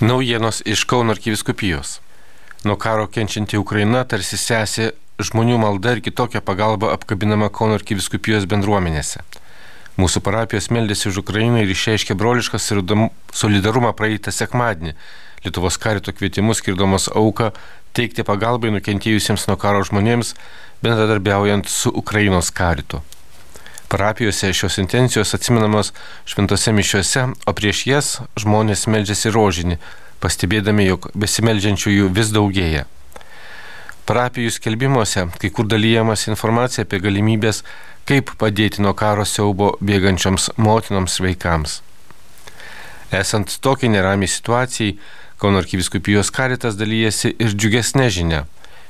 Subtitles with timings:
[0.00, 2.00] Naujienos iš Kauno arkiviskupijos.
[2.64, 4.88] Nuo karo kenčianti Ukraina tarsi sesė
[5.22, 9.22] žmonių malda ir kitokia pagalba apkabinama Kauno arkiviskupijos bendruomenėse.
[9.94, 14.96] Mūsų parapijos meldėsi už Ukrainą ir išreiškė brolišką solidarumą praeitą sekmadienį.
[15.46, 17.52] Lietuvos karito kvietimus skirdamos auką
[17.94, 20.34] teikti pagalbai nukentėjusiems nuo karo žmonėms,
[20.82, 22.98] bendradarbiaujant su Ukrainos karitu.
[23.94, 25.92] Parapijose šios intencijos atsiminamos
[26.26, 28.08] šventose mišiuose, o prieš jas
[28.42, 29.76] žmonės meldžiasi rožinį,
[30.18, 32.82] pastebėdami, jog besimeldžiančiųjų vis daugėja.
[34.10, 37.62] Parapijų skelbimuose kai kur dalyjamas informacija apie galimybės,
[38.10, 41.78] kaip padėti nuo karo siaubo bėgančioms motinoms vaikams.
[43.14, 44.98] Esant tokiai neramiai situacijai,
[45.38, 48.44] Kauno arkiviskupijos karitas dalyjasi ir džiugesnė žinia.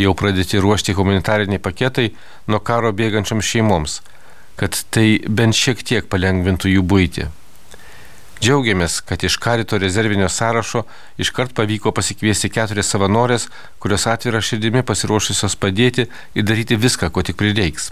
[0.00, 2.14] Jau pradėti ruošti humanitariniai paketai
[2.48, 4.00] nuo karo bėgančioms šeimoms
[4.60, 7.26] kad tai bent šiek tiek palengvintų jų būti.
[8.36, 10.82] Džiaugiamės, kad iš karito rezervinio sąrašo
[11.20, 13.46] iškart pavyko pasikviesti keturias savanorės,
[13.80, 16.04] kurios atvira širdimi pasiruošusios padėti
[16.36, 17.88] ir daryti viską, ko tik prireiks.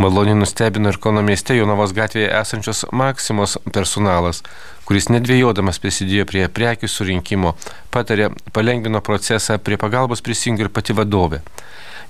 [0.00, 4.42] Maloniai nustebino ir Kauno mieste Jonavos gatvėje esančios Maksimos personalas,
[4.88, 7.54] kuris nedvėjodamas prisidėjo prie prekių surinkimo,
[7.94, 11.44] patarė, palengvino procesą, prie pagalbos prisijungė ir pati vadovė.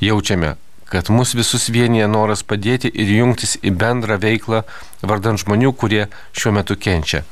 [0.00, 0.54] Jaučiame,
[0.90, 4.64] kad mus visus vienyje noras padėti ir jungtis į bendrą veiklą
[5.06, 7.22] vardant žmonių, kurie šiuo metu kenčia,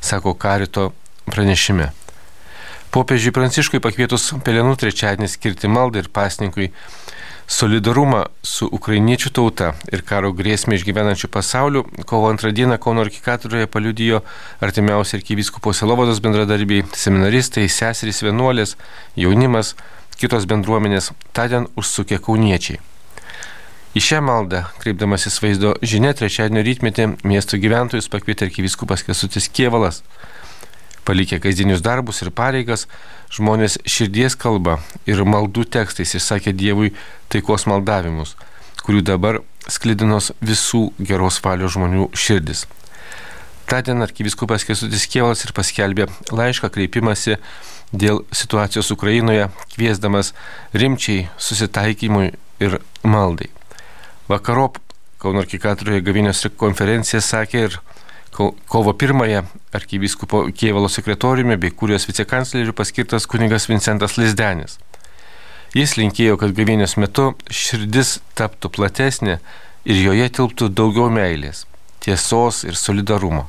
[0.00, 0.90] sako Karito
[1.28, 1.92] pranešime.
[2.92, 6.72] Popiežiui Pranciškui pakvietus Pelenų trečiadienį skirti maldą ir pasninkui
[7.48, 14.22] solidarumą su ukrainiečių tauta ir karo grėsmė išgyvenančių pasauliu, kovo antrą dieną Kauno arkikatūroje paliudijo
[14.60, 18.76] artimiausi arkivyskupo Selovados bendradarbiai, seminaristai, seserys vienuolės,
[19.16, 19.74] jaunimas,
[20.20, 22.91] kitos bendruomenės, tądien užsukė kauniečiai.
[23.92, 29.98] Į šią maldą, kreipdamasis vaizdo žinia, trečiadienio rytmetį miesto gyventojus pakvietė arkivyskupas Kesutis Kievalas.
[31.04, 32.86] Palikę kasdienius darbus ir pareigas,
[33.36, 36.94] žmonės širdies kalba ir maldų tekstais išsakė Dievui
[37.28, 38.32] taikos maldavimus,
[38.80, 42.64] kurių dabar sklidinos visų geros valios žmonių širdis.
[43.68, 47.36] Tądien arkivyskupas Kesutis Kievalas ir paskelbė laišką kreipimąsi
[47.92, 50.32] dėl situacijos Ukrainoje, kviesdamas
[50.72, 52.32] rimčiai susitaikymui
[52.64, 53.52] ir maldai.
[54.30, 54.78] Vakarop
[55.22, 57.76] Kauno arkikatūroje gavinės konferencija sakė ir
[58.34, 59.44] kovo pirmąją
[59.78, 64.80] arkivyskupo Kievalo sekretoriumi bei kurijos vicekancleriu paskirtas kunigas Vincentas Lizdenis.
[65.78, 69.38] Jis linkėjo, kad gavinės metu širdis taptų platesnė
[69.86, 71.62] ir joje tilptų daugiau meilės,
[72.02, 73.46] tiesos ir solidarumo.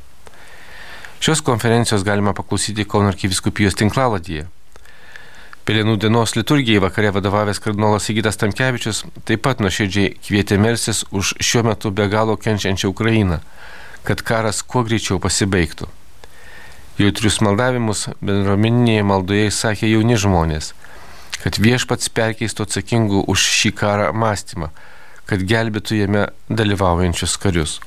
[1.23, 4.45] Šios konferencijos galima paklausyti Kauno arkiviskupijos tinklaladyje.
[5.63, 11.62] Pelenų dienos liturgijai vakare vadovavęs kardinolas Sigitas Tamkevičius taip pat nuoširdžiai kvietė melsis už šiuo
[11.69, 13.38] metu be galo kenčiančią Ukrainą,
[14.03, 15.88] kad karas kuo greičiau pasibaigtų.
[17.00, 20.73] Jautrius maldavimus bendruomeninėje maldoje įsakė jauni žmonės,
[21.40, 24.68] kad viešpats perkeistų atsakingų už šį karą mąstymą,
[25.31, 27.79] kad gelbėtų jame dalyvaujančius karius.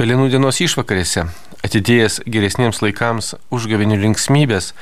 [0.00, 1.28] Pelenų dienos išvakarėse,
[1.66, 4.72] atidėjęs geresniems laikams užgavinių linksmybės,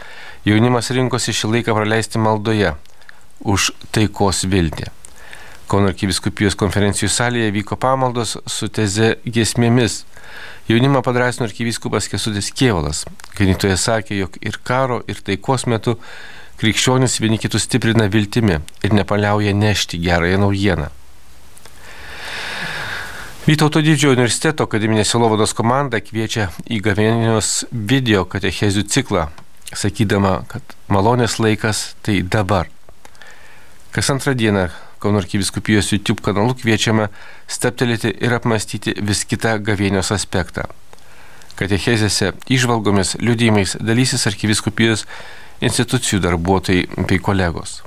[0.45, 2.75] Jaunimas rinkosi šį laiką praleisti maldoje
[3.49, 4.91] už taikos viltį.
[5.73, 10.03] Kauno arkiviskupijos konferencijų salėje vyko pamaldos su teze giesmėmis.
[10.69, 13.07] Jaunimą padrasino arkiviskupas Kesutis Kievalas.
[13.39, 15.97] Ganytoje sakė, jog ir karo, ir taikos metu
[16.61, 20.91] krikščionis vieni kitus stiprina viltimi ir nepaliauja nešti gerąją naujieną.
[23.45, 29.27] Vytauto didžiojo universiteto akademinės silovados komanda kviečia į gavėnios video katechezių ciklą
[29.77, 32.73] sakydama, kad malonės laikas tai dabar.
[33.93, 34.71] Kas antrą dieną
[35.05, 37.11] Kauno arkiviskupijos YouTube kanalu kviečiame
[37.45, 40.65] steptelėti ir apmastyti vis kitą gavėnios aspektą.
[41.61, 45.05] Katechezėse, išvalgomis, liudymais dalysis arkiviskupijos
[45.61, 47.83] institucijų darbuotojai bei kolegos.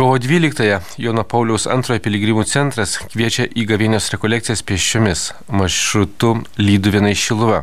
[0.00, 7.58] Kovo 12-ąją Jono Pauliaus antrojo piligrimų centras kviečia į gavėnios rekolekcijas pėsčiomis maršrutu Lyduvėnai Šiluva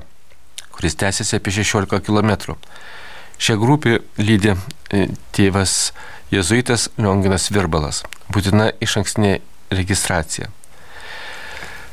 [0.78, 2.32] kuris tęsiasi apie 16 km.
[3.42, 5.74] Šią grupę lydi e, tėvas
[6.30, 8.04] jėzuitas Lionginas Virbalas.
[8.30, 9.40] Būtina iš ankstinė
[9.74, 10.52] registracija.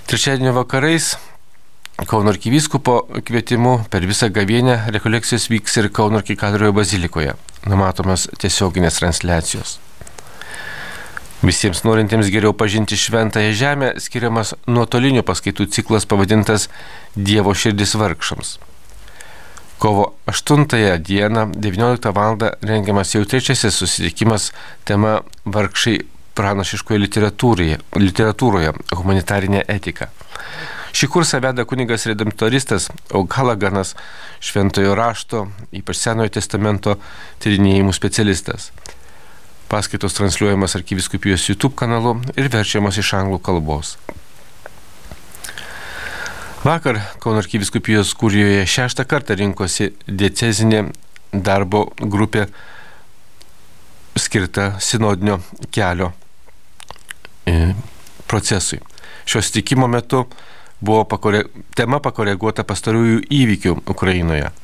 [0.04, 1.14] Trečiadienio vakarais
[2.04, 7.32] Kauno arkivyskupo kvietimu per visą gavienę rekolekcijos vyks ir Kauno arkikadrojo bazilikoje.
[7.64, 9.78] Numatomas tiesioginės transliacijos.
[11.44, 16.70] Visiems norintiems geriau pažinti šventąją žemę skiriamas nuotolinių paskaitų ciklas pavadintas
[17.16, 18.54] Dievo širdis vargšams.
[19.78, 20.64] Kovo 8
[21.04, 22.38] dieną 19 val.
[22.62, 24.52] rengiamas jau trečiasis susitikimas
[24.84, 25.98] tema Vargšai
[26.34, 30.08] pranašiškoje literatūroje, literatūroje humanitarinė etika.
[30.96, 33.92] Šį kursą veda kunigas redemptoristas Augalaganas,
[34.40, 36.96] šventojo rašto, ypač Senojo testamento
[37.44, 38.70] tyrinėjimų specialistas.
[39.74, 43.96] Paskaitos transliuojamas arkiviskupijos YouTube kanalu ir verčiamas iš anglų kalbos.
[46.62, 50.84] Vakar Kauno arkiviskupijos kurijoje šeštą kartą rinkosi diecezinė
[51.34, 52.46] darbo grupė
[54.14, 55.40] skirta sinodinio
[55.74, 56.12] kelio
[57.50, 57.74] e,
[58.30, 58.78] procesui.
[59.26, 60.22] Šios tikimo metu
[60.78, 64.54] buvo pakore, tema pakoreguota pastarųjų įvykių Ukrainoje.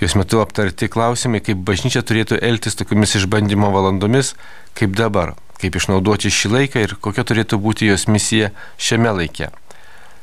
[0.00, 4.32] Jos metu aptarti klausimai, kaip bažnyčia turėtų elgtis tokiamis išbandymo valandomis,
[4.78, 9.50] kaip dabar, kaip išnaudoti šį laiką ir kokia turėtų būti jos misija šiame laike.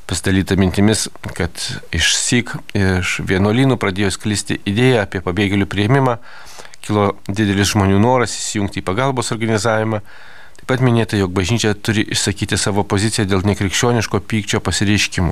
[0.10, 1.06] Pasidalyta mintimis,
[1.38, 1.54] kad
[1.95, 6.18] iš SIK, iš vienuolynų pradėjo sklisti idėja apie pabėgėlių prieimimą,
[6.81, 10.01] kilo didelis žmonių noras įsijungti į pagalbos organizavimą,
[10.60, 15.31] Taip pat minėta, jog bažnyčia turi išsakyti savo poziciją dėl nekrikščioniško pykčio pasireiškimų.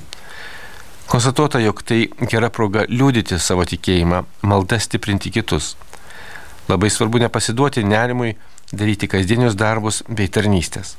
[1.08, 5.78] Konstatuota, jog tai gera proga liūdyti savo tikėjimą, maldą stiprinti kitus.
[6.68, 8.34] Labai svarbu nepasiduoti nerimui,
[8.76, 10.98] daryti kasdienius darbus bei tarnystės.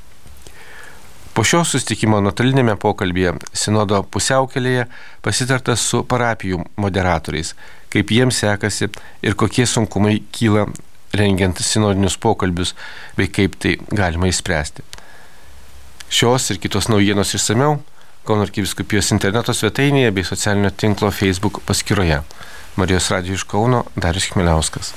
[1.36, 4.86] Po šio sustikimo nuotolinėme pokalbėje Sinodo pusiaukelėje
[5.22, 7.52] pasitarta su parapijų moderatoriais,
[7.92, 8.88] kaip jiems sekasi
[9.22, 10.64] ir kokie sunkumai kyla
[11.12, 12.72] rengiant sinodinius pokalbius,
[13.16, 14.82] bei kaip tai galima įspręsti.
[16.08, 17.76] Šios ir kitos naujienos išsameu
[18.28, 22.18] Kauno arkiviskupijos interneto svetainėje bei socialinio tinklo Facebook paskyroje.
[22.76, 24.92] Marijos radijų iš Kauno Darius Chmeliauskas.